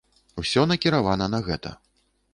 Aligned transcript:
Усё 0.43 0.63
накіравана 0.71 1.29
на 1.37 1.43
гэта. 1.51 1.77